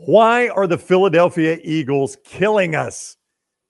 Why 0.00 0.46
are 0.48 0.68
the 0.68 0.78
Philadelphia 0.78 1.58
Eagles 1.64 2.16
killing 2.24 2.76
us? 2.76 3.16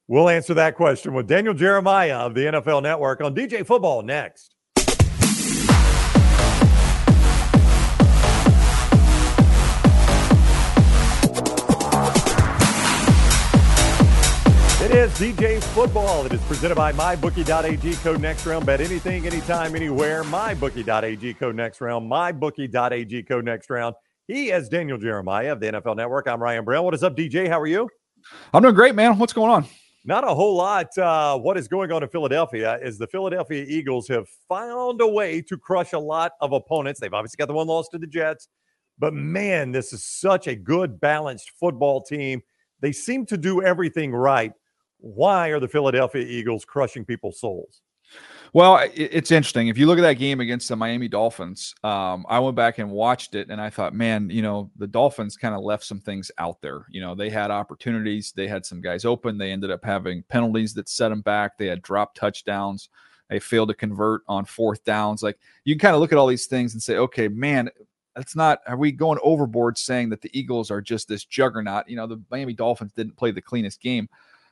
We'll 0.08 0.28
answer 0.28 0.52
that 0.54 0.74
question 0.74 1.14
with 1.14 1.26
Daniel 1.26 1.54
Jeremiah 1.54 2.18
of 2.18 2.34
the 2.34 2.42
NFL 2.42 2.82
Network 2.82 3.22
on 3.22 3.34
DJ 3.34 3.64
Football 3.66 4.02
next. 4.02 4.54
It 14.84 14.90
is 14.90 15.10
DJ 15.12 15.62
Football. 15.62 16.26
It 16.26 16.34
is 16.34 16.42
presented 16.42 16.74
by 16.74 16.92
MyBookie.ag. 16.92 17.94
Code 17.96 18.20
next 18.20 18.44
round. 18.44 18.66
Bet 18.66 18.82
anything, 18.82 19.26
anytime, 19.26 19.74
anywhere. 19.74 20.24
MyBookie.ag. 20.24 21.34
Code 21.34 21.56
next 21.56 21.80
round. 21.80 22.10
MyBookie.ag. 22.10 23.22
Code 23.22 23.44
next 23.46 23.70
round. 23.70 23.94
He 24.28 24.50
is 24.50 24.68
Daniel 24.68 24.98
Jeremiah 24.98 25.52
of 25.52 25.58
the 25.58 25.68
NFL 25.68 25.96
Network. 25.96 26.28
I'm 26.28 26.42
Ryan 26.42 26.62
Brown. 26.62 26.84
What 26.84 26.92
is 26.92 27.02
up, 27.02 27.16
DJ? 27.16 27.48
How 27.48 27.58
are 27.58 27.66
you? 27.66 27.88
I'm 28.52 28.60
doing 28.60 28.74
great, 28.74 28.94
man. 28.94 29.18
What's 29.18 29.32
going 29.32 29.50
on? 29.50 29.64
Not 30.04 30.22
a 30.22 30.34
whole 30.34 30.54
lot. 30.54 30.96
Uh, 30.98 31.38
what 31.38 31.56
is 31.56 31.66
going 31.66 31.90
on 31.92 32.02
in 32.02 32.10
Philadelphia 32.10 32.78
is 32.82 32.98
the 32.98 33.06
Philadelphia 33.06 33.64
Eagles 33.66 34.06
have 34.08 34.28
found 34.46 35.00
a 35.00 35.06
way 35.06 35.40
to 35.40 35.56
crush 35.56 35.94
a 35.94 35.98
lot 35.98 36.32
of 36.42 36.52
opponents. 36.52 37.00
They've 37.00 37.14
obviously 37.14 37.38
got 37.38 37.48
the 37.48 37.54
one 37.54 37.68
loss 37.68 37.88
to 37.88 37.98
the 37.98 38.06
Jets, 38.06 38.48
but 38.98 39.14
man, 39.14 39.72
this 39.72 39.94
is 39.94 40.04
such 40.04 40.46
a 40.46 40.54
good, 40.54 41.00
balanced 41.00 41.52
football 41.58 42.02
team. 42.02 42.42
They 42.80 42.92
seem 42.92 43.24
to 43.26 43.38
do 43.38 43.62
everything 43.62 44.12
right 44.12 44.52
why 44.98 45.48
are 45.48 45.60
the 45.60 45.68
Philadelphia 45.68 46.26
Eagles 46.26 46.66
crushing 46.66 47.04
people's 47.04 47.40
souls? 47.40 47.80
Well, 48.54 48.80
it's 48.94 49.30
interesting. 49.30 49.68
If 49.68 49.76
you 49.76 49.86
look 49.86 49.98
at 49.98 50.02
that 50.02 50.14
game 50.14 50.40
against 50.40 50.68
the 50.68 50.76
Miami 50.76 51.06
Dolphins, 51.06 51.74
um, 51.84 52.24
I 52.28 52.38
went 52.38 52.56
back 52.56 52.78
and 52.78 52.90
watched 52.90 53.34
it, 53.34 53.50
and 53.50 53.60
I 53.60 53.68
thought, 53.68 53.94
man, 53.94 54.30
you 54.30 54.40
know, 54.40 54.70
the 54.78 54.86
Dolphins 54.86 55.36
kind 55.36 55.54
of 55.54 55.62
left 55.62 55.84
some 55.84 56.00
things 56.00 56.30
out 56.38 56.60
there. 56.62 56.86
You 56.88 57.02
know, 57.02 57.14
they 57.14 57.28
had 57.28 57.50
opportunities, 57.50 58.32
they 58.32 58.48
had 58.48 58.64
some 58.64 58.80
guys 58.80 59.04
open, 59.04 59.36
they 59.36 59.52
ended 59.52 59.70
up 59.70 59.84
having 59.84 60.22
penalties 60.24 60.72
that 60.74 60.88
set 60.88 61.10
them 61.10 61.20
back. 61.20 61.58
They 61.58 61.66
had 61.66 61.82
drop 61.82 62.14
touchdowns. 62.14 62.88
They 63.28 63.38
failed 63.38 63.68
to 63.68 63.74
convert 63.74 64.22
on 64.26 64.46
fourth 64.46 64.82
downs. 64.84 65.22
Like 65.22 65.38
you 65.64 65.74
can 65.74 65.80
kind 65.80 65.94
of 65.94 66.00
look 66.00 66.12
at 66.12 66.18
all 66.18 66.26
these 66.26 66.46
things 66.46 66.72
and 66.72 66.82
say, 66.82 66.96
okay, 66.96 67.28
man, 67.28 67.68
that's 68.16 68.34
not. 68.34 68.60
Are 68.66 68.76
we 68.76 68.90
going 68.90 69.18
overboard 69.22 69.76
saying 69.76 70.08
that 70.08 70.22
the 70.22 70.30
Eagles 70.36 70.70
are 70.70 70.80
just 70.80 71.06
this 71.08 71.24
juggernaut? 71.24 71.88
You 71.88 71.96
know, 71.96 72.06
the 72.06 72.22
Miami 72.30 72.54
Dolphins 72.54 72.92
didn't 72.92 73.16
play 73.16 73.30
the 73.30 73.42
cleanest 73.42 73.80
game. 73.82 74.08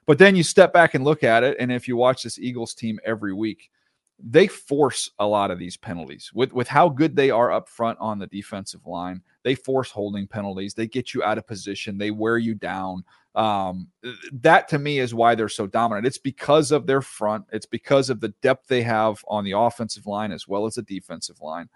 But 0.07 0.19
then 0.19 0.37
you 0.37 0.43
step 0.43 0.73
back 0.73 0.95
and 0.95 1.05
look 1.05 1.25
at 1.25 1.43
it, 1.43 1.57
and 1.59 1.73
if 1.73 1.89
you 1.89 1.97
watch 1.97 2.23
this 2.23 2.39
Eagles 2.39 2.75
team 2.75 2.99
every 3.05 3.35
week, 3.35 3.71
they 4.19 4.47
force 4.47 5.11
a 5.19 5.27
lot 5.27 5.51
of 5.51 5.59
these 5.59 5.77
penalties 5.77 6.31
with 6.33 6.53
with 6.53 6.69
how 6.69 6.89
good 6.89 7.15
they 7.15 7.31
are 7.31 7.53
up 7.53 7.69
front 7.69 7.99
on 8.01 8.19
the 8.19 8.27
defensive 8.29 8.87
line. 8.87 9.21
They 9.43 9.55
force 9.55 9.91
holding 9.91 10.27
penalties. 10.27 10.75
They 10.75 10.87
get 10.87 11.13
you 11.13 11.23
out 11.23 11.39
of 11.39 11.47
position. 11.47 11.99
They 11.99 12.11
wear 12.11 12.39
you 12.39 12.55
down. 12.55 13.05
Um, 13.35 13.89
that 14.33 14.69
to 14.69 14.79
me 14.79 14.99
is 15.01 15.15
why 15.15 15.35
they're 15.35 15.51
so 15.51 15.67
dominant. 15.67 16.07
It's 16.07 16.19
because 16.19 16.73
of 16.73 16.87
their 16.87 17.03
front. 17.03 17.45
It's 17.53 17.67
because 17.67 18.09
of 18.09 18.21
the 18.21 18.29
depth 18.41 18.69
they 18.69 18.83
have 18.83 19.23
on 19.29 19.45
the 19.45 19.53
offensive 19.53 20.07
line 20.07 20.33
as 20.33 20.49
well 20.49 20.65
as 20.65 20.77
the 20.77 20.83
defensive 20.83 21.41
line. 21.43 21.69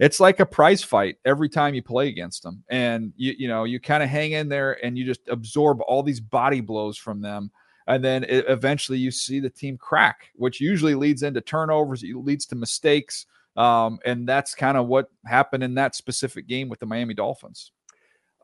It's 0.00 0.18
like 0.18 0.40
a 0.40 0.46
prize 0.46 0.82
fight 0.82 1.18
every 1.24 1.48
time 1.48 1.76
you 1.76 1.82
play 1.82 2.08
against 2.08 2.42
them, 2.42 2.64
and 2.68 3.12
you 3.16 3.34
you 3.38 3.46
know 3.46 3.62
you 3.62 3.78
kind 3.78 4.02
of 4.02 4.08
hang 4.08 4.32
in 4.32 4.48
there 4.48 4.84
and 4.84 4.98
you 4.98 5.04
just 5.04 5.28
absorb 5.28 5.80
all 5.82 6.02
these 6.02 6.20
body 6.20 6.60
blows 6.60 6.98
from 6.98 7.20
them 7.20 7.52
and 7.86 8.04
then 8.04 8.24
it, 8.24 8.44
eventually 8.48 8.98
you 8.98 9.10
see 9.10 9.40
the 9.40 9.50
team 9.50 9.76
crack, 9.76 10.30
which 10.34 10.60
usually 10.60 10.94
leads 10.94 11.22
into 11.22 11.40
turnovers, 11.40 12.02
it 12.02 12.14
leads 12.16 12.46
to 12.46 12.54
mistakes, 12.54 13.26
um, 13.56 13.98
and 14.04 14.28
that's 14.28 14.54
kind 14.54 14.76
of 14.76 14.86
what 14.86 15.10
happened 15.26 15.62
in 15.62 15.74
that 15.74 15.94
specific 15.94 16.46
game 16.46 16.68
with 16.68 16.80
the 16.80 16.86
Miami 16.86 17.14
Dolphins. 17.14 17.72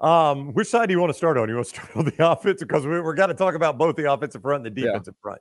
Um, 0.00 0.54
which 0.54 0.68
side 0.68 0.86
do 0.86 0.94
you 0.94 1.00
want 1.00 1.10
to 1.10 1.16
start 1.16 1.36
on? 1.36 1.48
You 1.48 1.56
want 1.56 1.68
to 1.68 1.74
start 1.74 1.96
on 1.96 2.04
the 2.06 2.14
offense 2.30 2.60
because 2.60 2.86
we, 2.86 3.00
we're 3.00 3.14
going 3.14 3.28
to 3.28 3.34
talk 3.34 3.54
about 3.54 3.76
both 3.76 3.96
the 3.96 4.10
offensive 4.10 4.42
front 4.42 4.66
and 4.66 4.74
the 4.74 4.82
defensive 4.82 5.14
yeah. 5.16 5.22
front. 5.22 5.40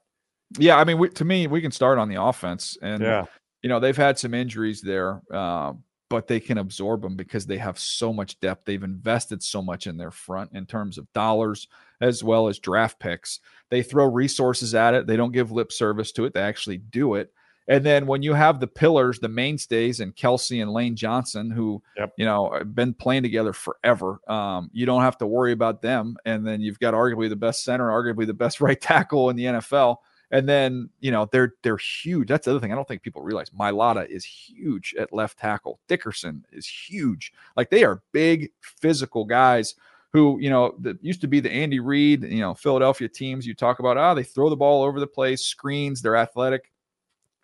Yeah, 0.57 0.77
I 0.77 0.83
mean, 0.83 0.97
we, 0.97 1.09
to 1.09 1.25
me, 1.25 1.47
we 1.47 1.61
can 1.61 1.71
start 1.71 1.99
on 1.99 2.09
the 2.09 2.21
offense, 2.21 2.77
and 2.81 3.03
yeah. 3.03 3.25
you 3.61 3.69
know 3.69 3.79
they've 3.79 3.95
had 3.95 4.17
some 4.17 4.33
injuries 4.33 4.81
there, 4.81 5.21
uh, 5.31 5.73
but 6.09 6.27
they 6.27 6.39
can 6.39 6.57
absorb 6.57 7.01
them 7.01 7.15
because 7.15 7.45
they 7.45 7.57
have 7.57 7.79
so 7.79 8.11
much 8.11 8.39
depth. 8.39 8.65
They've 8.65 8.81
invested 8.83 9.43
so 9.43 9.61
much 9.61 9.87
in 9.87 9.97
their 9.97 10.11
front 10.11 10.51
in 10.53 10.65
terms 10.65 10.97
of 10.97 11.11
dollars 11.13 11.67
as 12.01 12.23
well 12.23 12.47
as 12.47 12.59
draft 12.59 12.99
picks. 12.99 13.39
They 13.69 13.83
throw 13.83 14.05
resources 14.05 14.73
at 14.73 14.95
it. 14.95 15.05
They 15.05 15.17
don't 15.17 15.31
give 15.31 15.51
lip 15.51 15.71
service 15.71 16.11
to 16.13 16.25
it. 16.25 16.33
They 16.33 16.41
actually 16.41 16.77
do 16.77 17.13
it. 17.13 17.31
And 17.67 17.85
then 17.85 18.07
when 18.07 18.23
you 18.23 18.33
have 18.33 18.59
the 18.59 18.67
pillars, 18.67 19.19
the 19.19 19.29
mainstays, 19.29 19.99
and 19.99 20.15
Kelce 20.15 20.59
and 20.59 20.71
Lane 20.71 20.95
Johnson, 20.95 21.51
who 21.51 21.83
yep. 21.95 22.11
you 22.17 22.25
know 22.25 22.51
have 22.51 22.73
been 22.73 22.95
playing 22.95 23.21
together 23.21 23.53
forever, 23.53 24.19
um, 24.27 24.71
you 24.73 24.87
don't 24.87 25.03
have 25.03 25.19
to 25.19 25.27
worry 25.27 25.51
about 25.51 25.83
them. 25.83 26.17
And 26.25 26.45
then 26.45 26.61
you've 26.61 26.79
got 26.79 26.95
arguably 26.95 27.29
the 27.29 27.35
best 27.35 27.63
center, 27.63 27.89
arguably 27.89 28.25
the 28.25 28.33
best 28.33 28.59
right 28.61 28.79
tackle 28.81 29.29
in 29.29 29.35
the 29.35 29.45
NFL. 29.45 29.97
And 30.31 30.47
then 30.47 30.89
you 30.99 31.11
know 31.11 31.27
they're 31.31 31.53
they're 31.63 31.77
huge. 31.77 32.27
That's 32.27 32.45
the 32.45 32.51
other 32.51 32.59
thing 32.59 32.71
I 32.71 32.75
don't 32.75 32.87
think 32.87 33.01
people 33.01 33.21
realize. 33.21 33.49
Mailata 33.49 34.07
is 34.07 34.23
huge 34.23 34.95
at 34.99 35.11
left 35.11 35.39
tackle. 35.39 35.79
Dickerson 35.87 36.45
is 36.51 36.67
huge. 36.67 37.33
Like 37.57 37.69
they 37.69 37.83
are 37.83 38.03
big 38.11 38.51
physical 38.61 39.25
guys 39.25 39.75
who, 40.11 40.39
you 40.39 40.49
know, 40.49 40.75
that 40.79 41.03
used 41.03 41.21
to 41.21 41.27
be 41.27 41.39
the 41.39 41.51
Andy 41.51 41.79
Reid, 41.79 42.23
you 42.23 42.39
know, 42.39 42.53
Philadelphia 42.53 43.07
teams. 43.07 43.45
You 43.45 43.53
talk 43.53 43.79
about, 43.79 43.97
ah, 43.97 44.13
they 44.13 44.23
throw 44.23 44.49
the 44.49 44.55
ball 44.55 44.83
over 44.83 44.99
the 44.99 45.07
place, 45.07 45.43
screens, 45.43 46.01
they're 46.01 46.15
athletic. 46.15 46.71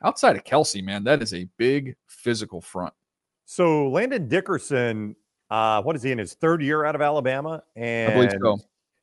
Outside 0.04 0.36
of 0.36 0.44
Kelce, 0.44 0.84
man, 0.84 1.04
that 1.04 1.22
is 1.22 1.34
a 1.34 1.48
big 1.58 1.96
physical 2.08 2.62
front. 2.62 2.94
So 3.46 3.90
Landon 3.90 4.28
Dickerson, 4.28 5.16
uh, 5.50 5.82
what 5.84 5.96
is 5.96 6.04
he 6.04 6.12
in 6.12 6.18
his 6.18 6.34
third 6.34 6.62
year 6.62 6.86
out 6.86 6.96
of 6.96 7.02
Alabama? 7.02 7.64
And 7.76 8.12
I 8.12 8.16
believe 8.16 8.32
so. 8.42 8.60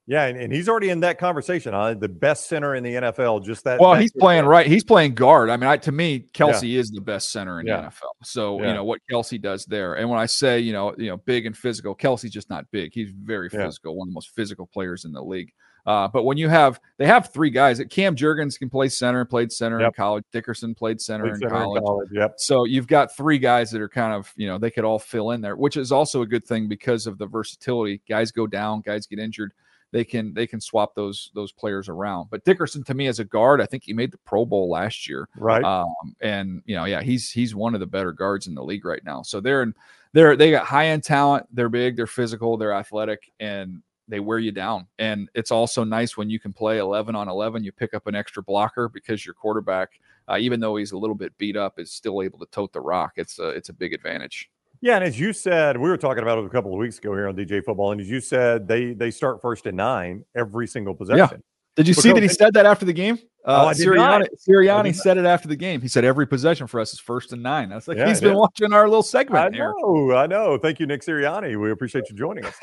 Yeah, 0.07 0.25
and, 0.25 0.37
and, 0.37 0.53
he's 0.53 0.69
already 0.69 0.91
in 0.91 1.01
that 1.01 1.19
conversation. 1.19 1.73
Huh? 1.75 1.95
The 1.95 2.09
best 2.09 2.49
center 2.49 2.75
in 2.75 2.83
the 2.83 2.95
NFL. 2.95 3.45
Just 3.45 3.63
that. 3.65 3.81
Well, 3.81 3.95
he's 3.95 4.13
playing 4.13 4.45
right. 4.47 4.67
He's 4.67 4.83
playing 4.83 5.15
guard. 5.15 5.49
I 5.49 5.57
mean, 5.57 5.69
I, 5.69 5.77
to 5.79 5.93
me, 5.93 6.27
Kelce 6.35 6.73
yeah. 6.73 6.81
is 6.81 6.91
the 6.91 7.01
best 7.01 7.31
center 7.31 7.61
in 7.61 7.67
yeah. 7.67 7.83
the 7.83 7.87
NFL. 7.89 8.25
So 8.25 8.61
yeah. 8.61 8.69
you 8.69 8.75
know 8.75 8.85
what 8.85 9.01
Kelce 9.11 9.41
does 9.41 9.65
there. 9.65 9.95
And 9.95 10.11
when 10.11 10.19
I 10.19 10.27
say 10.27 10.59
you 10.59 10.73
know 10.73 10.95
you 10.99 11.07
know 11.07 11.19
big 11.19 11.47
and 11.47 11.57
physical, 11.57 11.95
Kelce's 11.95 12.33
just 12.33 12.51
not 12.51 12.69
big. 12.73 12.93
He's 12.93 13.11
very 13.11 13.49
physical. 13.49 13.97
One 13.97 14.09
of 14.09 14.11
the 14.11 14.15
most 14.15 14.31
physical 14.31 14.67
players 14.67 15.05
in 15.05 15.13
the 15.13 15.23
league. 15.23 15.53
Uh, 15.85 16.07
but 16.07 16.23
when 16.23 16.39
you 16.39 16.49
have, 16.49 16.79
they 16.99 17.07
have 17.07 17.33
three 17.33 17.51
guys. 17.51 17.79
That 17.79 17.91
Cam 17.91 18.15
Jurgens 18.15 18.57
can 18.57 18.71
play 18.71 18.89
center, 18.89 19.25
played 19.25 19.51
center 19.51 19.81
yep. 19.81 19.89
in 19.89 19.93
college. 19.95 20.25
Dickerson 20.33 20.77
played 20.77 21.01
center, 21.01 21.25
played 21.25 21.35
in, 21.35 21.41
center 21.41 21.51
college. 21.51 21.79
in, 21.81 21.85
college. 21.85 22.09
Yep. 22.13 22.35
So 22.39 22.65
you've 22.65 22.87
got 22.87 23.17
three 23.17 23.39
guys 23.39 23.73
that 23.73 23.81
are 23.81 23.89
kind 23.89 24.13
of, 24.13 24.33
you 24.37 24.47
know, 24.47 24.59
they 24.59 24.71
could 24.71 24.85
all 24.85 25.01
fill 25.01 25.33
in 25.33 25.41
there, 25.41 25.57
which 25.57 25.77
is 25.77 25.91
also 25.91 26.23
a 26.23 26.27
good 26.27 26.47
thing 26.47 26.69
because 26.69 27.09
of 27.09 27.19
the 27.19 27.27
versatility. 27.27 28.01
Guys 28.09 28.31
go 28.31 28.47
down, 28.47 28.81
guys 28.81 29.09
get 29.09 29.19
injured 29.19 29.53
they 29.93 30.05
can 30.05 30.35
they 30.35 30.47
can 30.47 30.61
swap 30.61 30.95
those 30.95 31.31
those 31.35 31.53
players 31.53 31.89
around. 31.89 32.29
But 32.31 32.45
Dickerson 32.45 32.83
to 32.85 32.95
me 32.95 33.07
as 33.07 33.21
a 33.21 33.25
guard, 33.25 33.61
I 33.61 33.67
think 33.67 33.85
he 33.85 33.93
made 33.93 34.11
the 34.11 34.19
Pro 34.19 34.45
Bowl 34.45 34.71
last 34.71 35.09
year, 35.09 35.29
right? 35.37 35.63
Um, 35.63 36.17
and 36.21 36.63
you 36.65 36.75
know, 36.75 36.87
yeah, 36.87 37.03
he's 37.03 37.31
he's 37.31 37.55
one 37.55 37.75
of 37.75 37.81
the 37.81 37.87
better 37.87 38.13
guards 38.13 38.47
in 38.47 38.55
the 38.55 38.65
league 38.65 38.85
right 38.85 39.05
now. 39.05 39.23
So 39.23 39.41
they're 39.41 39.63
in, 39.63 39.75
they're 40.13 40.35
they 40.35 40.51
got 40.51 40.67
high 40.67 40.87
end 40.87 41.05
talent. 41.05 41.47
They're 41.53 41.69
big, 41.69 41.97
they're 41.97 42.07
physical, 42.07 42.57
they're 42.57 42.73
athletic, 42.73 43.31
and 43.39 43.83
they 44.09 44.21
wear 44.21 44.39
you 44.39 44.51
down. 44.51 44.87
And 44.99 45.29
it's 45.35 45.51
also 45.51 45.85
nice 45.85 46.17
when 46.17 46.29
you 46.29 46.41
can 46.41 46.53
play 46.53 46.79
11 46.79 47.15
on 47.15 47.29
11. 47.29 47.63
You 47.63 47.73
pick 47.73 47.95
up 47.95 48.07
an 48.07 48.15
extra 48.15 48.43
blocker 48.43 48.89
because 48.89 49.25
your 49.25 49.35
quarterback, 49.35 50.01
uh, 50.29 50.39
even 50.39 50.59
though 50.59 50.77
he's 50.77 50.93
a 50.93 50.99
little 50.99 51.15
bit 51.15 51.37
beat 51.39 51.57
up, 51.57 51.79
is 51.79 51.93
still 51.93 52.23
able 52.23 52.39
to 52.41 52.47
tote 52.47 52.73
the 52.73 52.81
rock. 52.81 53.13
It's 53.17 53.39
a 53.39 53.49
it's 53.51 53.69
a 53.69 53.75
big 53.75 53.93
advantage. 53.93 54.51
Yeah, 54.83 54.97
and 54.97 55.05
as 55.05 55.19
you 55.19 55.33
said, 55.33 55.77
we 55.77 55.89
were 55.89 55.97
talking 55.97 56.25
about 56.25 56.39
it 56.39 56.45
a 56.45 56.49
couple 56.49 56.73
of 56.73 56.79
weeks 56.79 56.99
ago 56.99 57.15
here 57.15 57.29
on 57.29 57.37
DJ 57.37 57.65
Football, 57.65 57.93
and 57.93 58.01
as 58.01 58.11
you 58.11 58.21
said, 58.21 58.67
they 58.67 58.95
they 58.95 59.13
start 59.13 59.41
first 59.41 59.65
and 59.67 59.77
nine 59.77 60.25
every 60.35 60.67
single 60.67 60.93
possession. 60.93 61.29
Yeah. 61.31 61.39
Did 61.77 61.89
you 61.89 61.93
because 61.93 62.03
see 62.03 62.13
that 62.13 62.23
he 62.23 62.29
said 62.29 62.53
that 62.55 62.67
after 62.67 62.85
the 62.85 62.93
game? 62.93 63.19
Uh, 63.45 63.73
oh, 63.73 63.75
Sirianni, 63.75 64.27
Sirianni 64.47 64.95
said 64.95 65.19
it 65.19 65.25
after 65.25 65.49
the 65.49 65.57
game. 65.57 65.81
He 65.81 65.89
said 65.89 66.05
every 66.05 66.27
possession 66.27 66.67
for 66.67 66.81
us 66.81 66.93
is 66.93 66.99
first 66.99 67.33
and 67.33 67.43
nine. 67.43 67.73
I 67.73 67.77
was 67.77 67.89
like, 67.89 67.97
yeah, 67.97 68.09
he's 68.09 68.21
been 68.21 68.35
watching 68.35 68.73
our 68.73 68.89
little 68.89 69.03
segment. 69.05 69.55
I 69.55 69.57
here. 69.57 69.73
know, 69.81 70.15
I 70.15 70.27
know. 70.27 70.59
Thank 70.59 70.81
you, 70.81 70.87
Nick 70.87 71.03
Sirianni. 71.03 71.59
We 71.59 71.71
appreciate 71.71 72.11
you 72.11 72.17
joining 72.17 72.45
us. 72.45 72.55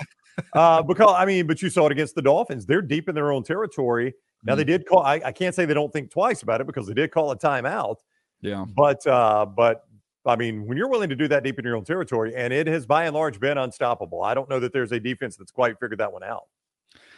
uh, 0.53 0.81
because 0.84 1.16
I 1.18 1.25
mean, 1.25 1.47
but 1.47 1.62
you 1.62 1.69
saw 1.69 1.86
it 1.86 1.94
against 1.94 2.15
the 2.15 2.22
Dolphins. 2.22 2.65
They're 2.65 2.81
deep 2.81 3.07
in 3.07 3.15
their 3.15 3.31
own 3.31 3.44
territory. 3.44 4.13
Now 4.44 4.51
mm-hmm. 4.51 4.57
they 4.57 4.63
did 4.65 4.86
call. 4.86 5.04
I, 5.04 5.22
I, 5.25 5.31
can't 5.31 5.56
say 5.56 5.65
they 5.65 5.74
don't 5.74 5.92
think 5.92 6.12
twice 6.12 6.44
about 6.44 6.62
it 6.62 6.68
because 6.68 6.86
they 6.86 6.94
did 6.94 7.12
call 7.12 7.31
a 7.31 7.38
timeout. 7.38 7.98
Yeah. 8.42 8.65
But 8.75 9.06
uh, 9.07 9.45
but 9.45 9.86
I 10.29 10.35
mean, 10.35 10.65
when 10.65 10.77
you're 10.77 10.89
willing 10.89 11.09
to 11.09 11.15
do 11.15 11.27
that 11.27 11.43
deep 11.43 11.59
in 11.59 11.65
your 11.65 11.75
own 11.75 11.83
territory, 11.83 12.35
and 12.35 12.53
it 12.53 12.67
has 12.67 12.85
by 12.85 13.05
and 13.05 13.13
large 13.13 13.39
been 13.39 13.57
unstoppable. 13.57 14.23
I 14.23 14.33
don't 14.33 14.49
know 14.49 14.59
that 14.59 14.73
there's 14.73 14.91
a 14.91 14.99
defense 14.99 15.35
that's 15.35 15.51
quite 15.51 15.79
figured 15.79 15.99
that 15.99 16.11
one 16.11 16.23
out. 16.23 16.43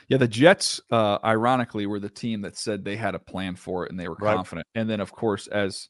Yeah, 0.07 0.17
the 0.17 0.27
Jets, 0.27 0.81
uh, 0.91 1.19
ironically, 1.23 1.85
were 1.85 1.99
the 1.99 2.09
team 2.09 2.41
that 2.41 2.57
said 2.57 2.83
they 2.83 2.97
had 2.97 3.15
a 3.15 3.19
plan 3.19 3.55
for 3.55 3.85
it 3.85 3.91
and 3.91 3.99
they 3.99 4.09
were 4.09 4.17
right. 4.19 4.35
confident. 4.35 4.67
And 4.75 4.89
then, 4.89 4.99
of 4.99 5.11
course, 5.11 5.47
as 5.47 5.87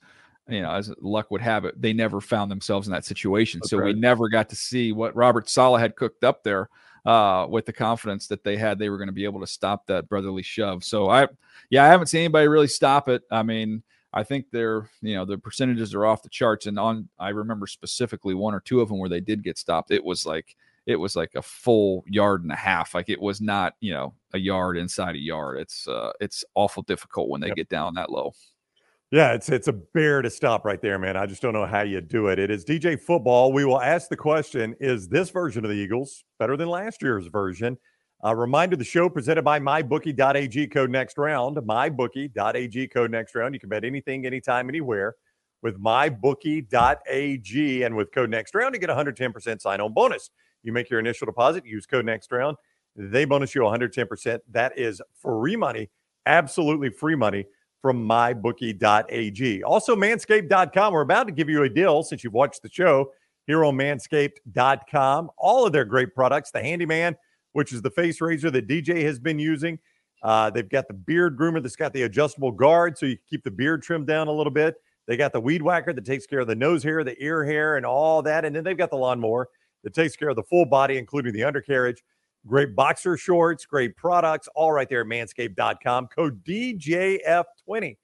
you 0.47 0.61
know, 0.61 0.71
as 0.71 0.93
luck 1.01 1.31
would 1.31 1.41
have 1.41 1.65
it, 1.65 1.81
they 1.81 1.93
never 1.93 2.21
found 2.21 2.51
themselves 2.51 2.87
in 2.87 2.93
that 2.93 3.05
situation. 3.05 3.59
That's 3.59 3.71
so 3.71 3.77
right. 3.77 3.93
we 3.93 3.99
never 3.99 4.29
got 4.29 4.49
to 4.49 4.55
see 4.55 4.91
what 4.91 5.15
Robert 5.15 5.49
Saleh 5.49 5.79
had 5.79 5.95
cooked 5.95 6.23
up 6.23 6.43
there 6.43 6.69
uh, 7.05 7.47
with 7.49 7.65
the 7.65 7.73
confidence 7.73 8.27
that 8.27 8.43
they 8.43 8.57
had 8.57 8.77
they 8.77 8.89
were 8.89 8.97
going 8.97 9.07
to 9.07 9.13
be 9.13 9.23
able 9.23 9.39
to 9.39 9.47
stop 9.47 9.87
that 9.87 10.09
brotherly 10.09 10.43
shove. 10.43 10.83
So 10.83 11.09
I, 11.09 11.27
yeah, 11.69 11.83
I 11.83 11.87
haven't 11.87 12.07
seen 12.07 12.21
anybody 12.21 12.47
really 12.47 12.67
stop 12.67 13.09
it. 13.09 13.23
I 13.31 13.43
mean, 13.43 13.83
I 14.13 14.23
think 14.23 14.47
they're, 14.51 14.89
you 15.01 15.15
know, 15.15 15.25
the 15.25 15.37
percentages 15.37 15.93
are 15.95 16.05
off 16.05 16.23
the 16.23 16.29
charts. 16.29 16.65
And 16.65 16.77
on, 16.77 17.07
I 17.17 17.29
remember 17.29 17.67
specifically 17.67 18.33
one 18.33 18.53
or 18.53 18.59
two 18.59 18.81
of 18.81 18.89
them 18.89 18.99
where 18.99 19.09
they 19.09 19.21
did 19.21 19.43
get 19.43 19.57
stopped. 19.57 19.91
It 19.91 20.03
was 20.03 20.25
like, 20.25 20.55
it 20.85 20.95
was 20.95 21.15
like 21.15 21.31
a 21.35 21.41
full 21.41 22.03
yard 22.07 22.43
and 22.43 22.51
a 22.51 22.55
half. 22.55 22.93
Like 22.93 23.09
it 23.09 23.21
was 23.21 23.39
not, 23.39 23.75
you 23.79 23.93
know, 23.93 24.13
a 24.33 24.39
yard 24.39 24.77
inside 24.77 25.15
a 25.15 25.19
yard. 25.19 25.59
It's 25.59 25.87
uh 25.87 26.11
it's 26.19 26.43
awful 26.55 26.83
difficult 26.83 27.29
when 27.29 27.41
they 27.41 27.47
yep. 27.47 27.55
get 27.55 27.69
down 27.69 27.93
that 27.95 28.09
low. 28.11 28.33
Yeah, 29.11 29.33
it's 29.33 29.49
it's 29.49 29.67
a 29.67 29.73
bear 29.73 30.21
to 30.21 30.29
stop 30.29 30.63
right 30.65 30.81
there, 30.81 30.97
man. 30.97 31.17
I 31.17 31.25
just 31.25 31.41
don't 31.41 31.53
know 31.53 31.65
how 31.65 31.81
you 31.81 31.99
do 32.01 32.27
it. 32.27 32.39
It 32.39 32.49
is 32.49 32.63
DJ 32.63 32.99
football. 32.99 33.51
We 33.51 33.65
will 33.65 33.81
ask 33.81 34.09
the 34.09 34.17
question: 34.17 34.75
Is 34.79 35.09
this 35.09 35.29
version 35.29 35.65
of 35.65 35.69
the 35.69 35.77
Eagles 35.77 36.23
better 36.39 36.55
than 36.55 36.69
last 36.69 37.01
year's 37.01 37.27
version? 37.27 37.77
A 38.23 38.35
reminder: 38.35 38.75
the 38.75 38.83
show 38.83 39.09
presented 39.09 39.43
by 39.43 39.59
MyBookie.ag 39.59 40.67
code 40.67 40.91
next 40.91 41.17
round. 41.17 41.57
MyBookie.ag 41.57 42.87
code 42.89 43.11
next 43.11 43.33
round. 43.33 43.55
You 43.55 43.59
can 43.59 43.69
bet 43.69 43.83
anything, 43.83 44.25
anytime, 44.25 44.69
anywhere 44.69 45.15
with 45.61 45.79
MyBookie.ag, 45.79 47.83
and 47.83 47.95
with 47.95 48.11
code 48.11 48.29
next 48.29 48.55
round, 48.55 48.73
you 48.73 48.79
get 48.79 48.89
110% 48.89 49.61
sign-on 49.61 49.93
bonus. 49.93 50.29
You 50.63 50.71
make 50.71 50.89
your 50.89 50.99
initial 50.99 51.25
deposit, 51.25 51.65
use 51.65 51.85
code 51.85 52.05
next 52.05 52.31
round. 52.31 52.57
They 52.95 53.25
bonus 53.25 53.55
you 53.55 53.61
110%. 53.61 54.39
That 54.51 54.77
is 54.77 55.01
free 55.19 55.55
money, 55.55 55.89
absolutely 56.25 56.89
free 56.89 57.15
money 57.15 57.45
from 57.81 58.07
mybookie.ag. 58.07 59.63
Also, 59.63 59.95
manscaped.com. 59.95 60.93
We're 60.93 61.01
about 61.01 61.27
to 61.27 61.33
give 61.33 61.49
you 61.49 61.63
a 61.63 61.69
deal 61.69 62.03
since 62.03 62.23
you've 62.23 62.33
watched 62.33 62.61
the 62.61 62.69
show 62.69 63.11
here 63.47 63.65
on 63.65 63.75
manscaped.com. 63.75 65.31
All 65.37 65.65
of 65.65 65.73
their 65.73 65.85
great 65.85 66.13
products, 66.13 66.51
the 66.51 66.61
Handyman, 66.61 67.15
which 67.53 67.73
is 67.73 67.81
the 67.81 67.91
face 67.91 68.21
razor 68.21 68.51
that 68.51 68.67
DJ 68.67 69.03
has 69.03 69.19
been 69.19 69.39
using. 69.39 69.79
Uh, 70.23 70.49
they've 70.49 70.69
got 70.69 70.87
the 70.87 70.93
beard 70.93 71.37
groomer 71.37 71.61
that's 71.61 71.75
got 71.75 71.93
the 71.93 72.03
adjustable 72.03 72.51
guard 72.51 72.97
so 72.97 73.05
you 73.05 73.17
can 73.17 73.25
keep 73.29 73.43
the 73.43 73.51
beard 73.51 73.81
trimmed 73.81 74.07
down 74.07 74.27
a 74.27 74.31
little 74.31 74.51
bit. 74.51 74.75
They 75.07 75.17
got 75.17 75.33
the 75.33 75.41
weed 75.41 75.61
whacker 75.61 75.93
that 75.93 76.05
takes 76.05 76.25
care 76.25 76.39
of 76.39 76.47
the 76.47 76.55
nose 76.55 76.83
hair, 76.83 77.03
the 77.03 77.21
ear 77.21 77.43
hair, 77.43 77.77
and 77.77 77.85
all 77.85 78.21
that. 78.21 78.45
And 78.45 78.55
then 78.55 78.63
they've 78.63 78.77
got 78.77 78.91
the 78.91 78.97
lawnmower 78.97 79.49
that 79.83 79.93
takes 79.93 80.15
care 80.15 80.29
of 80.29 80.35
the 80.35 80.43
full 80.43 80.65
body, 80.65 80.97
including 80.97 81.33
the 81.33 81.43
undercarriage. 81.43 82.03
Great 82.47 82.75
boxer 82.75 83.17
shorts, 83.17 83.65
great 83.65 83.95
products, 83.95 84.47
all 84.55 84.71
right 84.71 84.89
there 84.89 85.01
at 85.01 85.07
manscaped.com. 85.07 86.07
Code 86.07 86.43
DJF20 86.43 87.97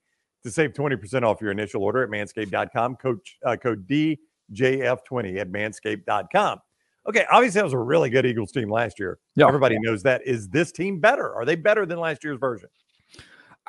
to 0.44 0.50
save 0.50 0.72
20% 0.72 1.22
off 1.24 1.40
your 1.40 1.50
initial 1.50 1.82
order 1.82 2.02
at 2.02 2.10
manscaped.com. 2.10 2.96
Coach, 2.96 3.38
uh, 3.44 3.56
code 3.56 3.86
DJF20 3.88 5.38
at 5.38 5.50
manscaped.com. 5.50 6.60
Okay, 7.08 7.24
obviously 7.30 7.58
that 7.58 7.64
was 7.64 7.72
a 7.72 7.78
really 7.78 8.10
good 8.10 8.26
Eagles 8.26 8.52
team 8.52 8.70
last 8.70 8.98
year. 8.98 9.18
Yeah. 9.34 9.46
Everybody 9.46 9.78
knows 9.80 10.02
that. 10.02 10.26
Is 10.26 10.48
this 10.48 10.72
team 10.72 11.00
better? 11.00 11.32
Are 11.34 11.44
they 11.44 11.54
better 11.54 11.86
than 11.86 11.98
last 11.98 12.22
year's 12.22 12.38
version? 12.38 12.68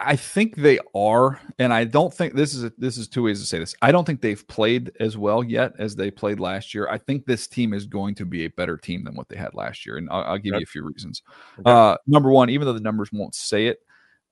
I 0.01 0.15
think 0.15 0.55
they 0.55 0.79
are, 0.95 1.41
and 1.57 1.73
I 1.73 1.83
don't 1.83 2.13
think 2.13 2.33
this 2.33 2.53
is 2.53 2.63
a, 2.63 2.71
this 2.77 2.97
is 2.97 3.09
two 3.09 3.23
ways 3.23 3.41
to 3.41 3.45
say 3.45 3.59
this. 3.59 3.75
I 3.81 3.91
don't 3.91 4.05
think 4.05 4.21
they've 4.21 4.47
played 4.47 4.93
as 5.01 5.17
well 5.17 5.43
yet 5.43 5.73
as 5.77 5.93
they 5.93 6.09
played 6.09 6.39
last 6.39 6.73
year. 6.73 6.87
I 6.89 6.97
think 6.97 7.25
this 7.25 7.47
team 7.47 7.73
is 7.73 7.85
going 7.85 8.15
to 8.15 8.25
be 8.25 8.45
a 8.45 8.49
better 8.49 8.77
team 8.77 9.03
than 9.03 9.15
what 9.15 9.27
they 9.27 9.35
had 9.35 9.53
last 9.53 9.85
year, 9.85 9.97
and 9.97 10.09
I'll, 10.09 10.23
I'll 10.23 10.37
give 10.37 10.53
you 10.53 10.61
a 10.61 10.65
few 10.65 10.85
reasons. 10.85 11.21
Okay. 11.59 11.69
Uh, 11.69 11.97
number 12.07 12.31
one, 12.31 12.49
even 12.49 12.65
though 12.65 12.73
the 12.73 12.79
numbers 12.79 13.11
won't 13.11 13.35
say 13.35 13.67
it, 13.67 13.79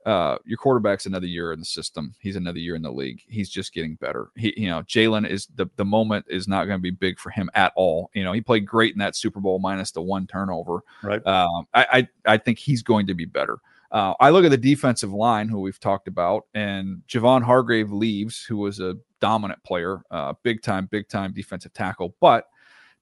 uh, 0.06 0.38
your 0.46 0.58
quarterback's 0.58 1.06
another 1.06 1.28
year 1.28 1.52
in 1.52 1.60
the 1.60 1.66
system. 1.66 2.16
He's 2.20 2.36
another 2.36 2.60
year 2.60 2.76
in 2.76 2.82
the 2.82 2.92
league. 2.92 3.22
He's 3.28 3.50
just 3.50 3.74
getting 3.74 3.96
better. 3.96 4.30
He, 4.36 4.54
you 4.56 4.70
know, 4.70 4.82
Jalen 4.84 5.30
is 5.30 5.48
the 5.56 5.70
the 5.76 5.86
moment 5.86 6.26
is 6.30 6.48
not 6.48 6.66
going 6.66 6.78
to 6.78 6.82
be 6.82 6.92
big 6.92 7.20
for 7.20 7.30
him 7.30 7.50
at 7.56 7.74
all. 7.76 8.10
You 8.14 8.24
know, 8.24 8.32
he 8.32 8.42
played 8.42 8.66
great 8.66 8.94
in 8.94 9.00
that 9.00 9.16
Super 9.16 9.40
Bowl 9.40 9.60
minus 9.60 9.92
the 9.92 10.02
one 10.02 10.28
turnover. 10.28 10.80
Right. 11.04 11.26
Um, 11.26 11.68
I, 11.74 11.86
I 12.26 12.34
I 12.34 12.38
think 12.38 12.60
he's 12.60 12.84
going 12.84 13.08
to 13.08 13.14
be 13.14 13.26
better. 13.26 13.60
Uh, 13.92 14.14
I 14.20 14.30
look 14.32 14.44
at 14.44 14.52
the 14.52 14.58
defensive 14.58 15.14
line, 15.14 15.48
who 15.48 15.62
we've 15.62 15.80
talked 15.80 16.08
about, 16.08 16.46
and 16.54 17.02
Javon 17.08 17.42
Hargrave 17.42 17.92
leaves, 17.92 18.44
who 18.44 18.58
was 18.58 18.80
a 18.80 18.98
dominant 19.22 19.64
player, 19.64 20.02
uh, 20.12 20.34
big 20.44 20.62
time, 20.62 20.88
big 20.92 21.08
time 21.08 21.34
defensive 21.34 21.74
tackle. 21.74 22.14
But 22.20 22.48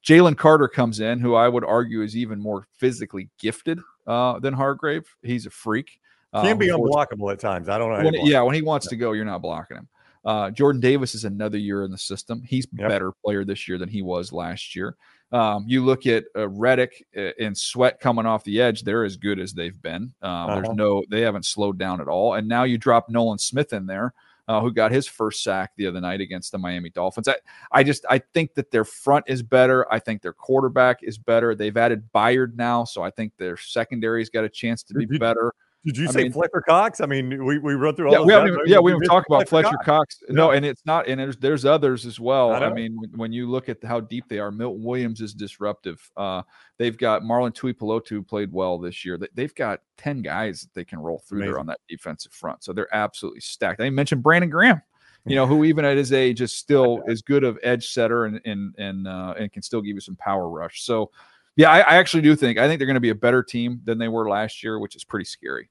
Jalen 0.04 0.36
Carter 0.36 0.68
comes 0.68 1.00
in, 1.00 1.18
who 1.18 1.34
I 1.34 1.48
would 1.48 1.64
argue 1.64 2.02
is 2.02 2.16
even 2.16 2.40
more 2.40 2.66
physically 2.76 3.28
gifted 3.38 3.80
uh, 4.06 4.38
than 4.38 4.54
Hargrave. 4.54 5.16
He's 5.22 5.46
a 5.46 5.50
freak. 5.50 5.98
Can 6.42 6.58
be 6.58 6.68
unblockable 6.68 7.32
at 7.32 7.38
times. 7.38 7.68
I 7.68 7.78
don't 7.78 7.92
know. 7.92 8.04
When, 8.04 8.26
yeah, 8.26 8.42
when 8.42 8.54
he 8.54 8.62
wants 8.62 8.86
to 8.88 8.96
go, 8.96 9.12
you're 9.12 9.24
not 9.24 9.42
blocking 9.42 9.76
him. 9.76 9.88
Uh, 10.24 10.50
Jordan 10.50 10.80
Davis 10.80 11.14
is 11.14 11.24
another 11.24 11.56
year 11.56 11.84
in 11.84 11.90
the 11.92 11.98
system. 11.98 12.42
He's 12.42 12.66
yep. 12.76 12.88
better 12.88 13.12
player 13.24 13.44
this 13.44 13.68
year 13.68 13.78
than 13.78 13.88
he 13.88 14.02
was 14.02 14.32
last 14.32 14.74
year. 14.74 14.96
Um, 15.30 15.64
you 15.68 15.84
look 15.84 16.06
at 16.06 16.24
uh, 16.36 16.48
Reddick 16.48 17.04
uh, 17.16 17.30
and 17.40 17.56
Sweat 17.56 18.00
coming 18.00 18.26
off 18.26 18.42
the 18.42 18.60
edge; 18.60 18.82
they're 18.82 19.04
as 19.04 19.16
good 19.16 19.38
as 19.38 19.52
they've 19.52 19.80
been. 19.80 20.12
Um, 20.22 20.30
uh-huh. 20.30 20.54
There's 20.54 20.76
no, 20.76 21.04
they 21.10 21.20
haven't 21.20 21.46
slowed 21.46 21.78
down 21.78 22.00
at 22.00 22.08
all. 22.08 22.34
And 22.34 22.48
now 22.48 22.64
you 22.64 22.76
drop 22.76 23.08
Nolan 23.08 23.38
Smith 23.38 23.72
in 23.72 23.86
there, 23.86 24.14
uh, 24.48 24.60
who 24.60 24.72
got 24.72 24.92
his 24.92 25.06
first 25.06 25.44
sack 25.44 25.72
the 25.76 25.86
other 25.86 26.00
night 26.00 26.20
against 26.20 26.52
the 26.52 26.58
Miami 26.58 26.90
Dolphins. 26.90 27.28
I, 27.28 27.36
I 27.72 27.84
just, 27.84 28.04
I 28.08 28.18
think 28.18 28.54
that 28.54 28.70
their 28.70 28.84
front 28.84 29.24
is 29.28 29.42
better. 29.42 29.92
I 29.92 29.98
think 29.98 30.22
their 30.22 30.32
quarterback 30.32 31.02
is 31.02 31.18
better. 31.18 31.54
They've 31.54 31.76
added 31.76 32.08
Byard 32.12 32.56
now, 32.56 32.84
so 32.84 33.02
I 33.02 33.10
think 33.10 33.32
their 33.36 33.56
secondary's 33.56 34.30
got 34.30 34.44
a 34.44 34.48
chance 34.48 34.82
to 34.84 34.94
be 34.94 35.06
better. 35.06 35.52
Did 35.86 35.98
you 35.98 36.08
I 36.08 36.10
say 36.10 36.22
mean, 36.24 36.32
Fletcher 36.32 36.64
Cox? 36.66 37.00
I 37.00 37.06
mean, 37.06 37.44
we, 37.44 37.58
we 37.58 37.74
run 37.74 37.94
through 37.94 38.08
all. 38.08 38.14
Yeah, 38.14 38.20
we 38.24 38.32
haven't, 38.32 38.48
even, 38.48 38.60
yeah, 38.66 38.80
we 38.80 38.90
haven't 38.90 39.06
talked 39.06 39.28
about 39.30 39.48
Fletcher, 39.48 39.76
Cox. 39.84 40.16
Cox. 40.16 40.22
No, 40.28 40.50
and 40.50 40.66
it's 40.66 40.84
not, 40.84 41.06
and 41.06 41.20
there's 41.20 41.36
there's 41.36 41.64
others 41.64 42.04
as 42.06 42.18
well. 42.18 42.52
I, 42.52 42.58
I 42.58 42.72
mean, 42.72 42.98
when, 43.14 43.32
you 43.32 43.48
look 43.48 43.68
at 43.68 43.84
how 43.84 44.00
deep 44.00 44.28
they 44.28 44.40
are, 44.40 44.50
Milton 44.50 44.82
Williams 44.82 45.20
is 45.20 45.32
disruptive. 45.32 46.10
Uh, 46.16 46.42
they've 46.76 46.98
got 46.98 47.22
Marlon 47.22 47.54
Tuipulotu 47.54 48.26
played 48.26 48.52
well 48.52 48.78
this 48.78 49.04
year. 49.04 49.16
They've 49.34 49.54
got 49.54 49.80
ten 49.96 50.22
guys 50.22 50.62
that 50.62 50.74
they 50.74 50.84
can 50.84 50.98
roll 50.98 51.20
through 51.20 51.38
Amazing. 51.38 51.52
there 51.52 51.60
on 51.60 51.66
that 51.66 51.78
defensive 51.88 52.32
front, 52.32 52.64
so 52.64 52.72
they're 52.72 52.92
absolutely 52.92 53.40
stacked. 53.40 53.80
I 53.80 53.88
mentioned 53.88 54.24
Brandon 54.24 54.50
Graham. 54.50 54.82
You 55.24 55.36
know, 55.36 55.46
who 55.46 55.64
even 55.64 55.84
at 55.84 55.96
his 55.96 56.12
age 56.12 56.40
is 56.40 56.52
still 56.56 57.04
as 57.08 57.22
good 57.22 57.44
of 57.44 57.60
edge 57.62 57.88
setter 57.88 58.24
and 58.24 58.40
and 58.44 58.74
and 58.76 59.06
uh, 59.06 59.34
and 59.38 59.52
can 59.52 59.62
still 59.62 59.82
give 59.82 59.94
you 59.94 60.00
some 60.00 60.16
power 60.16 60.48
rush. 60.48 60.82
So, 60.82 61.12
yeah, 61.54 61.70
I, 61.70 61.78
I 61.78 61.96
actually 61.96 62.22
do 62.22 62.34
think 62.34 62.58
I 62.58 62.66
think 62.66 62.80
they're 62.80 62.86
going 62.86 62.94
to 62.94 63.00
be 63.00 63.10
a 63.10 63.14
better 63.14 63.44
team 63.44 63.80
than 63.84 63.98
they 63.98 64.08
were 64.08 64.28
last 64.28 64.64
year, 64.64 64.80
which 64.80 64.96
is 64.96 65.04
pretty 65.04 65.26
scary. 65.26 65.70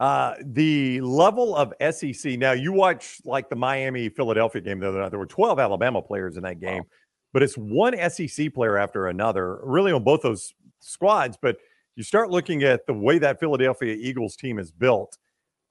Uh, 0.00 0.34
the 0.44 1.00
level 1.00 1.54
of 1.54 1.72
SEC. 1.94 2.32
Now, 2.38 2.52
you 2.52 2.72
watch 2.72 3.20
like 3.24 3.48
the 3.48 3.56
Miami 3.56 4.08
Philadelphia 4.08 4.60
game 4.60 4.80
the 4.80 4.88
other 4.88 5.00
night. 5.00 5.10
There 5.10 5.18
were 5.18 5.26
12 5.26 5.60
Alabama 5.60 6.02
players 6.02 6.36
in 6.36 6.42
that 6.42 6.58
game, 6.58 6.82
wow. 6.82 6.88
but 7.32 7.42
it's 7.42 7.54
one 7.54 7.94
SEC 8.10 8.52
player 8.52 8.76
after 8.76 9.06
another, 9.06 9.60
really 9.62 9.92
on 9.92 10.02
both 10.02 10.22
those 10.22 10.54
squads. 10.80 11.38
But 11.40 11.58
you 11.94 12.02
start 12.02 12.30
looking 12.30 12.64
at 12.64 12.86
the 12.86 12.94
way 12.94 13.18
that 13.18 13.38
Philadelphia 13.38 13.94
Eagles 13.94 14.34
team 14.34 14.58
is 14.58 14.72
built. 14.72 15.18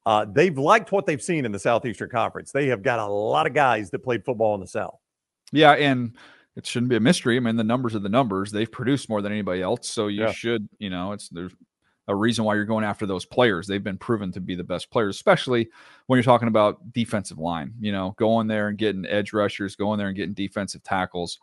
Uh, 0.05 0.25
they've 0.25 0.57
liked 0.57 0.91
what 0.91 1.05
they've 1.05 1.21
seen 1.21 1.45
in 1.45 1.51
the 1.51 1.59
Southeastern 1.59 2.09
Conference. 2.09 2.51
They 2.51 2.67
have 2.67 2.81
got 2.81 2.99
a 2.99 3.05
lot 3.05 3.45
of 3.47 3.53
guys 3.53 3.91
that 3.91 3.99
played 3.99 4.23
football 4.25 4.55
in 4.55 4.61
the 4.61 4.67
South. 4.67 4.97
Yeah, 5.51 5.71
and 5.73 6.15
it 6.55 6.65
shouldn't 6.65 6.89
be 6.89 6.95
a 6.95 7.01
mystery. 7.01 7.37
I 7.37 7.39
mean, 7.39 7.55
the 7.55 7.63
numbers 7.63 7.95
are 7.95 7.99
the 7.99 8.09
numbers. 8.09 8.51
They've 8.51 8.71
produced 8.71 9.09
more 9.09 9.21
than 9.21 9.31
anybody 9.31 9.61
else, 9.61 9.89
so 9.89 10.07
you 10.07 10.23
yeah. 10.23 10.31
should, 10.31 10.67
you 10.79 10.89
know, 10.89 11.11
it's 11.11 11.29
there's 11.29 11.53
a 12.11 12.15
reason 12.15 12.43
why 12.43 12.55
you're 12.55 12.65
going 12.65 12.83
after 12.83 13.05
those 13.05 13.25
players. 13.25 13.65
They've 13.65 13.83
been 13.83 13.97
proven 13.97 14.31
to 14.33 14.41
be 14.41 14.55
the 14.55 14.63
best 14.63 14.91
players, 14.91 15.15
especially 15.15 15.69
when 16.07 16.17
you're 16.17 16.23
talking 16.23 16.49
about 16.49 16.93
defensive 16.93 17.39
line. 17.39 17.73
You 17.79 17.91
know, 17.91 18.13
going 18.17 18.47
there 18.47 18.67
and 18.67 18.77
getting 18.77 19.05
edge 19.05 19.33
rushers, 19.33 19.75
going 19.75 19.97
there 19.97 20.07
and 20.07 20.15
getting 20.15 20.33
defensive 20.33 20.83
tackles. 20.83 21.39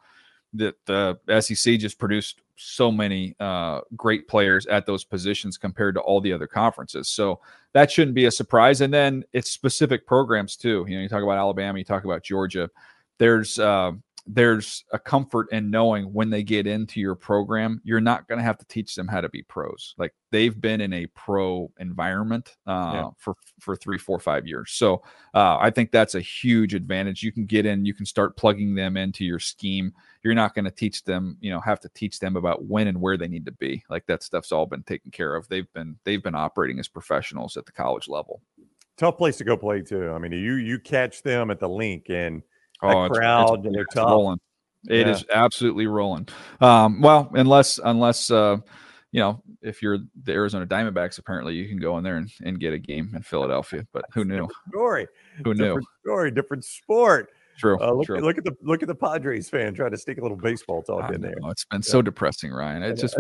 That 0.54 0.76
the 0.86 1.18
SEC 1.40 1.78
just 1.78 1.98
produced 1.98 2.40
so 2.56 2.90
many 2.90 3.36
uh, 3.38 3.80
great 3.96 4.28
players 4.28 4.66
at 4.66 4.86
those 4.86 5.04
positions 5.04 5.58
compared 5.58 5.94
to 5.94 6.00
all 6.00 6.20
the 6.20 6.32
other 6.32 6.46
conferences. 6.46 7.08
So 7.08 7.40
that 7.72 7.90
shouldn't 7.90 8.14
be 8.14 8.24
a 8.24 8.30
surprise. 8.30 8.80
And 8.80 8.92
then 8.92 9.24
it's 9.32 9.50
specific 9.50 10.06
programs 10.06 10.56
too. 10.56 10.86
You 10.88 10.96
know, 10.96 11.02
you 11.02 11.08
talk 11.08 11.22
about 11.22 11.36
Alabama, 11.38 11.78
you 11.78 11.84
talk 11.84 12.04
about 12.04 12.22
Georgia. 12.22 12.70
There's 13.18 13.58
uh, 13.58 13.92
there's 14.30 14.84
a 14.92 14.98
comfort 14.98 15.48
in 15.52 15.70
knowing 15.70 16.12
when 16.12 16.28
they 16.28 16.42
get 16.42 16.66
into 16.66 17.00
your 17.00 17.14
program, 17.14 17.80
you're 17.82 18.00
not 18.00 18.28
going 18.28 18.36
to 18.36 18.44
have 18.44 18.58
to 18.58 18.66
teach 18.66 18.94
them 18.94 19.08
how 19.08 19.22
to 19.22 19.28
be 19.30 19.42
pros. 19.42 19.94
Like 19.96 20.14
they've 20.30 20.58
been 20.60 20.82
in 20.82 20.92
a 20.92 21.06
pro 21.06 21.72
environment 21.80 22.56
uh, 22.66 22.90
yeah. 22.94 23.08
for 23.16 23.34
for 23.58 23.74
three, 23.74 23.96
four, 23.96 24.18
five 24.18 24.46
years. 24.46 24.72
So 24.72 25.02
uh, 25.34 25.56
I 25.58 25.70
think 25.70 25.90
that's 25.90 26.14
a 26.14 26.20
huge 26.20 26.74
advantage. 26.74 27.22
You 27.22 27.32
can 27.32 27.46
get 27.46 27.64
in, 27.64 27.86
you 27.86 27.94
can 27.94 28.04
start 28.04 28.36
plugging 28.36 28.74
them 28.74 28.98
into 28.98 29.24
your 29.24 29.38
scheme. 29.38 29.94
You're 30.22 30.34
not 30.34 30.54
going 30.54 30.66
to 30.66 30.70
teach 30.70 31.04
them, 31.04 31.38
you 31.40 31.50
know, 31.50 31.60
have 31.60 31.80
to 31.80 31.88
teach 31.88 32.18
them 32.18 32.36
about 32.36 32.66
when 32.66 32.86
and 32.86 33.00
where 33.00 33.16
they 33.16 33.28
need 33.28 33.46
to 33.46 33.52
be. 33.52 33.82
Like 33.88 34.04
that 34.06 34.22
stuff's 34.22 34.52
all 34.52 34.66
been 34.66 34.82
taken 34.82 35.10
care 35.10 35.34
of. 35.36 35.48
They've 35.48 35.72
been 35.72 35.96
they've 36.04 36.22
been 36.22 36.34
operating 36.34 36.78
as 36.78 36.88
professionals 36.88 37.56
at 37.56 37.64
the 37.64 37.72
college 37.72 38.08
level. 38.08 38.42
Tough 38.98 39.16
place 39.16 39.38
to 39.38 39.44
go 39.44 39.56
play 39.56 39.80
too. 39.80 40.10
I 40.10 40.18
mean, 40.18 40.32
you 40.32 40.54
you 40.56 40.78
catch 40.78 41.22
them 41.22 41.50
at 41.50 41.60
the 41.60 41.68
Linc 41.68 42.10
and 42.10 42.42
oh, 42.82 43.08
crowd 43.08 43.58
it's, 43.58 43.66
and 43.66 43.74
they're 43.74 43.86
tough. 43.92 44.10
Rolling. 44.10 44.38
It 44.88 45.06
yeah. 45.06 45.12
is 45.12 45.24
absolutely 45.32 45.86
rolling. 45.86 46.28
Um, 46.60 47.00
well, 47.00 47.30
unless 47.34 47.78
unless 47.82 48.30
uh, 48.30 48.58
you 49.12 49.20
know, 49.20 49.42
if 49.62 49.82
you're 49.82 49.98
the 50.22 50.32
Arizona 50.32 50.66
Diamondbacks, 50.66 51.18
apparently 51.18 51.54
you 51.54 51.68
can 51.68 51.78
go 51.78 51.98
in 51.98 52.04
there 52.04 52.16
and, 52.16 52.30
and 52.44 52.60
get 52.60 52.72
a 52.72 52.78
game 52.78 53.12
in 53.14 53.22
Philadelphia. 53.22 53.86
But 53.92 54.04
who 54.12 54.24
knew? 54.24 54.48
Story. 54.68 55.08
Who 55.38 55.54
different 55.54 55.80
knew? 55.80 55.86
Story. 56.04 56.30
Different 56.30 56.64
sport. 56.64 57.30
True. 57.58 57.78
Uh, 57.80 57.92
look, 57.92 58.06
true. 58.06 58.20
look 58.20 58.38
at 58.38 58.44
the 58.44 58.56
look 58.62 58.82
at 58.82 58.88
the 58.88 58.94
Padres 58.94 59.48
fan 59.48 59.74
trying 59.74 59.90
to 59.90 59.98
stick 59.98 60.18
a 60.18 60.22
little 60.22 60.36
baseball 60.36 60.82
talk 60.82 61.12
in 61.12 61.20
there. 61.20 61.34
It's 61.46 61.64
been 61.64 61.80
yeah. 61.80 61.90
so 61.90 62.02
depressing, 62.02 62.52
Ryan. 62.52 62.84
It's 62.84 63.00
just 63.00 63.16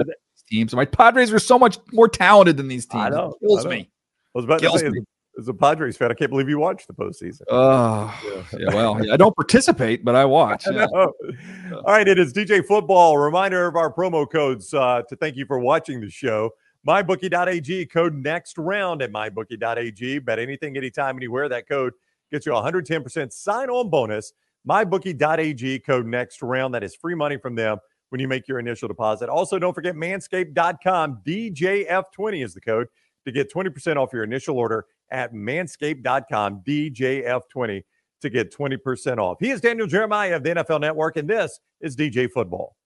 teams. 0.48 0.74
My 0.74 0.84
Padres 0.84 1.32
are 1.32 1.38
so 1.38 1.58
much 1.58 1.78
more 1.92 2.08
talented 2.08 2.56
than 2.56 2.68
these 2.68 2.86
teams. 2.86 3.04
I 3.04 3.08
know, 3.10 3.30
it 3.40 3.46
kills 3.46 3.60
I 3.60 3.62
know. 3.64 3.76
me. 3.76 3.90
I 4.34 4.38
was 4.38 4.44
about 4.44 4.60
Kills 4.60 4.82
to 4.82 4.90
say, 4.90 5.00
As 5.38 5.46
a 5.46 5.54
Padres 5.54 5.96
fan, 5.96 6.10
I 6.10 6.14
can't 6.14 6.30
believe 6.30 6.48
you 6.48 6.58
watched 6.58 6.88
the 6.88 6.94
postseason. 6.94 7.42
Oh, 7.48 8.12
yeah. 8.24 8.58
yeah 8.58 8.74
well, 8.74 9.04
yeah, 9.04 9.14
I 9.14 9.16
don't 9.16 9.36
participate, 9.36 10.04
but 10.04 10.16
I 10.16 10.24
watch. 10.24 10.66
I 10.66 10.84
All 10.84 11.14
right, 11.86 12.08
it 12.08 12.18
is 12.18 12.32
DJ 12.32 12.66
Football. 12.66 13.16
Reminder 13.18 13.68
of 13.68 13.76
our 13.76 13.92
promo 13.92 14.28
codes 14.28 14.74
uh, 14.74 15.02
to 15.08 15.14
thank 15.14 15.36
you 15.36 15.46
for 15.46 15.60
watching 15.60 16.00
the 16.00 16.10
show. 16.10 16.50
MyBookie.ag 16.86 17.86
code 17.86 18.14
next 18.14 18.58
round 18.58 19.00
at 19.00 19.12
MyBookie.ag. 19.12 20.18
Bet 20.18 20.40
anything, 20.40 20.76
anytime, 20.76 21.16
anywhere. 21.16 21.48
That 21.48 21.68
code 21.68 21.92
gets 22.32 22.44
you 22.44 22.52
110% 22.52 23.32
sign 23.32 23.70
on 23.70 23.90
bonus. 23.90 24.32
MyBookie.ag 24.68 25.78
code 25.80 26.06
next 26.06 26.42
round. 26.42 26.74
That 26.74 26.82
is 26.82 26.96
free 26.96 27.14
money 27.14 27.36
from 27.36 27.54
them 27.54 27.78
when 28.08 28.20
you 28.20 28.26
make 28.26 28.48
your 28.48 28.58
initial 28.58 28.88
deposit. 28.88 29.28
Also, 29.28 29.60
don't 29.60 29.74
forget 29.74 29.94
manscaped.com. 29.94 31.20
DJF20 31.24 32.44
is 32.44 32.54
the 32.54 32.60
code 32.60 32.88
to 33.24 33.32
get 33.32 33.52
20% 33.52 33.96
off 33.96 34.12
your 34.12 34.24
initial 34.24 34.58
order 34.58 34.86
at 35.10 35.32
manscaped.com, 35.32 36.62
DJF20 36.66 37.82
to 38.20 38.30
get 38.30 38.52
20% 38.52 39.18
off. 39.18 39.38
He 39.40 39.50
is 39.50 39.60
Daniel 39.60 39.86
Jeremiah 39.86 40.36
of 40.36 40.42
the 40.42 40.50
NFL 40.50 40.80
Network, 40.80 41.16
and 41.16 41.28
this 41.28 41.60
is 41.80 41.96
DJ 41.96 42.30
Football. 42.30 42.77